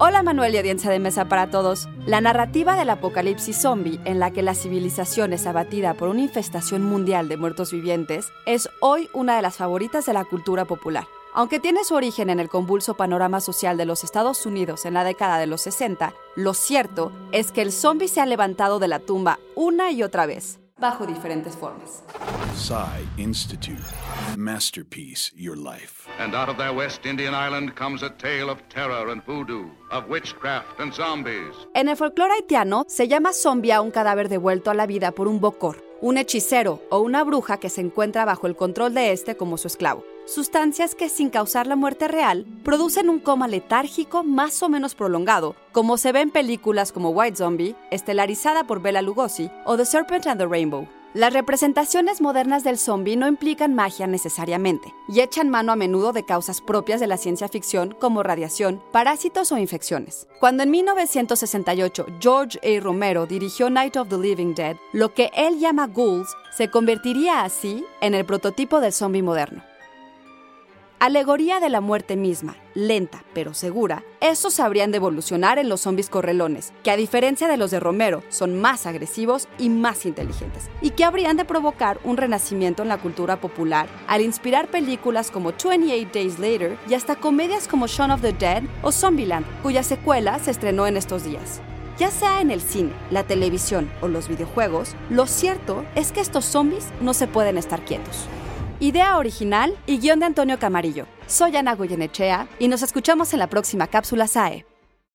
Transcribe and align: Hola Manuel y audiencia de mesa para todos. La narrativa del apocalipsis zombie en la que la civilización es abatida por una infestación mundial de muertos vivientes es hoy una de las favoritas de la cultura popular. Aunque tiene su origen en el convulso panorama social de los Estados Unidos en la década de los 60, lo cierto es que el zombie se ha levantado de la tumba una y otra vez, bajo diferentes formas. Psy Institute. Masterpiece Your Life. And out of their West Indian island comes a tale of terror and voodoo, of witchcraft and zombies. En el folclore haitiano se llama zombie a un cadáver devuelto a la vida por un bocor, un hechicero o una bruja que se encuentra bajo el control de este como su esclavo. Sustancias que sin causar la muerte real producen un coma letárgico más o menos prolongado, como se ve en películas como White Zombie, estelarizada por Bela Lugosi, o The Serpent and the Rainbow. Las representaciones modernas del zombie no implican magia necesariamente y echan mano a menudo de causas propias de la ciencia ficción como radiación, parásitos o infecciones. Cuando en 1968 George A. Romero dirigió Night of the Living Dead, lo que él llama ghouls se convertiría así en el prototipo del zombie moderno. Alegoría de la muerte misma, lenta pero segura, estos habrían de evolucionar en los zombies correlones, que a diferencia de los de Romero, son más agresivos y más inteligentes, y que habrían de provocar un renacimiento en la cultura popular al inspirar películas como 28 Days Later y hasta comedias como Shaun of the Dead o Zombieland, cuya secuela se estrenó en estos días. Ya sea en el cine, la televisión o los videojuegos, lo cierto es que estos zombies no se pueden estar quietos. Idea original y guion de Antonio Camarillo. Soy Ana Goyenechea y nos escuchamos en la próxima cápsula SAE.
Hola 0.00 0.22
Manuel 0.22 0.54
y 0.54 0.58
audiencia 0.58 0.92
de 0.92 1.00
mesa 1.00 1.24
para 1.24 1.50
todos. 1.50 1.88
La 2.06 2.20
narrativa 2.20 2.76
del 2.76 2.88
apocalipsis 2.90 3.60
zombie 3.60 3.98
en 4.04 4.20
la 4.20 4.30
que 4.30 4.42
la 4.44 4.54
civilización 4.54 5.32
es 5.32 5.44
abatida 5.44 5.94
por 5.94 6.08
una 6.08 6.20
infestación 6.20 6.84
mundial 6.84 7.28
de 7.28 7.36
muertos 7.36 7.72
vivientes 7.72 8.28
es 8.46 8.68
hoy 8.80 9.08
una 9.12 9.34
de 9.34 9.42
las 9.42 9.56
favoritas 9.56 10.06
de 10.06 10.12
la 10.12 10.24
cultura 10.24 10.66
popular. 10.66 11.08
Aunque 11.34 11.58
tiene 11.58 11.82
su 11.82 11.96
origen 11.96 12.30
en 12.30 12.38
el 12.38 12.48
convulso 12.48 12.94
panorama 12.94 13.40
social 13.40 13.76
de 13.76 13.86
los 13.86 14.04
Estados 14.04 14.46
Unidos 14.46 14.86
en 14.86 14.94
la 14.94 15.02
década 15.02 15.36
de 15.38 15.48
los 15.48 15.62
60, 15.62 16.14
lo 16.36 16.54
cierto 16.54 17.10
es 17.32 17.50
que 17.50 17.62
el 17.62 17.72
zombie 17.72 18.06
se 18.06 18.20
ha 18.20 18.26
levantado 18.26 18.78
de 18.78 18.86
la 18.86 19.00
tumba 19.00 19.40
una 19.56 19.90
y 19.90 20.04
otra 20.04 20.26
vez, 20.26 20.60
bajo 20.78 21.06
diferentes 21.06 21.56
formas. 21.56 22.04
Psy 22.58 23.06
Institute. 23.18 23.78
Masterpiece 24.36 25.32
Your 25.36 25.56
Life. 25.56 26.08
And 26.18 26.34
out 26.34 26.48
of 26.48 26.56
their 26.56 26.72
West 26.72 27.06
Indian 27.06 27.32
island 27.32 27.76
comes 27.76 28.02
a 28.02 28.10
tale 28.10 28.50
of 28.50 28.58
terror 28.68 29.12
and 29.12 29.24
voodoo, 29.24 29.70
of 29.92 30.08
witchcraft 30.08 30.80
and 30.80 30.92
zombies. 30.92 31.54
En 31.74 31.88
el 31.88 31.96
folclore 31.96 32.32
haitiano 32.32 32.84
se 32.88 33.06
llama 33.06 33.32
zombie 33.32 33.70
a 33.70 33.80
un 33.80 33.92
cadáver 33.92 34.28
devuelto 34.28 34.72
a 34.72 34.74
la 34.74 34.86
vida 34.86 35.12
por 35.12 35.28
un 35.28 35.40
bocor, 35.40 35.84
un 36.00 36.18
hechicero 36.18 36.82
o 36.90 36.98
una 36.98 37.22
bruja 37.22 37.58
que 37.58 37.70
se 37.70 37.80
encuentra 37.80 38.24
bajo 38.24 38.48
el 38.48 38.56
control 38.56 38.92
de 38.92 39.12
este 39.12 39.36
como 39.36 39.56
su 39.56 39.68
esclavo. 39.68 40.04
Sustancias 40.26 40.96
que 40.96 41.08
sin 41.08 41.30
causar 41.30 41.68
la 41.68 41.76
muerte 41.76 42.08
real 42.08 42.44
producen 42.64 43.08
un 43.08 43.20
coma 43.20 43.46
letárgico 43.46 44.24
más 44.24 44.64
o 44.64 44.68
menos 44.68 44.96
prolongado, 44.96 45.54
como 45.70 45.96
se 45.96 46.10
ve 46.10 46.22
en 46.22 46.30
películas 46.30 46.90
como 46.90 47.10
White 47.10 47.36
Zombie, 47.36 47.76
estelarizada 47.92 48.64
por 48.64 48.82
Bela 48.82 49.00
Lugosi, 49.00 49.48
o 49.64 49.76
The 49.76 49.84
Serpent 49.84 50.26
and 50.26 50.40
the 50.40 50.46
Rainbow. 50.46 50.88
Las 51.18 51.32
representaciones 51.32 52.20
modernas 52.20 52.62
del 52.62 52.78
zombie 52.78 53.16
no 53.16 53.26
implican 53.26 53.74
magia 53.74 54.06
necesariamente 54.06 54.94
y 55.08 55.18
echan 55.18 55.48
mano 55.48 55.72
a 55.72 55.74
menudo 55.74 56.12
de 56.12 56.24
causas 56.24 56.60
propias 56.60 57.00
de 57.00 57.08
la 57.08 57.16
ciencia 57.16 57.48
ficción 57.48 57.92
como 57.98 58.22
radiación, 58.22 58.80
parásitos 58.92 59.50
o 59.50 59.58
infecciones. 59.58 60.28
Cuando 60.38 60.62
en 60.62 60.70
1968 60.70 62.06
George 62.20 62.60
A. 62.62 62.80
Romero 62.80 63.26
dirigió 63.26 63.68
Night 63.68 63.96
of 63.96 64.08
the 64.10 64.16
Living 64.16 64.54
Dead, 64.54 64.76
lo 64.92 65.12
que 65.12 65.32
él 65.34 65.58
llama 65.58 65.88
ghouls 65.88 66.28
se 66.56 66.70
convertiría 66.70 67.42
así 67.42 67.84
en 68.00 68.14
el 68.14 68.24
prototipo 68.24 68.80
del 68.80 68.92
zombie 68.92 69.24
moderno. 69.24 69.64
Alegoría 71.00 71.60
de 71.60 71.68
la 71.68 71.80
muerte 71.80 72.16
misma, 72.16 72.56
lenta 72.74 73.22
pero 73.32 73.54
segura, 73.54 74.02
estos 74.20 74.58
habrían 74.58 74.90
de 74.90 74.96
evolucionar 74.96 75.56
en 75.60 75.68
los 75.68 75.82
zombies 75.82 76.10
correlones, 76.10 76.72
que 76.82 76.90
a 76.90 76.96
diferencia 76.96 77.46
de 77.46 77.56
los 77.56 77.70
de 77.70 77.78
Romero, 77.78 78.24
son 78.30 78.60
más 78.60 78.84
agresivos 78.84 79.46
y 79.58 79.68
más 79.68 80.06
inteligentes, 80.06 80.68
y 80.82 80.90
que 80.90 81.04
habrían 81.04 81.36
de 81.36 81.44
provocar 81.44 82.00
un 82.02 82.16
renacimiento 82.16 82.82
en 82.82 82.88
la 82.88 82.98
cultura 82.98 83.40
popular 83.40 83.88
al 84.08 84.22
inspirar 84.22 84.72
películas 84.72 85.30
como 85.30 85.52
28 85.52 86.10
Days 86.12 86.40
Later 86.40 86.76
y 86.88 86.94
hasta 86.94 87.14
comedias 87.14 87.68
como 87.68 87.86
Shaun 87.86 88.10
of 88.10 88.20
the 88.20 88.32
Dead 88.32 88.64
o 88.82 88.90
Zombieland, 88.90 89.46
cuya 89.62 89.84
secuela 89.84 90.40
se 90.40 90.50
estrenó 90.50 90.88
en 90.88 90.96
estos 90.96 91.22
días. 91.22 91.60
Ya 91.96 92.10
sea 92.10 92.40
en 92.40 92.50
el 92.50 92.60
cine, 92.60 92.90
la 93.12 93.22
televisión 93.22 93.88
o 94.00 94.08
los 94.08 94.26
videojuegos, 94.26 94.96
lo 95.10 95.28
cierto 95.28 95.84
es 95.94 96.10
que 96.10 96.20
estos 96.20 96.44
zombies 96.44 96.88
no 97.00 97.14
se 97.14 97.28
pueden 97.28 97.56
estar 97.56 97.84
quietos. 97.84 98.26
Idea 98.80 99.18
original 99.18 99.76
y 99.88 99.98
guion 99.98 100.20
de 100.20 100.26
Antonio 100.26 100.60
Camarillo. 100.60 101.06
Soy 101.26 101.56
Ana 101.56 101.74
Goyenechea 101.74 102.48
y 102.60 102.68
nos 102.68 102.82
escuchamos 102.82 103.32
en 103.32 103.40
la 103.40 103.48
próxima 103.48 103.88
cápsula 103.88 104.28
SAE. 104.28 104.66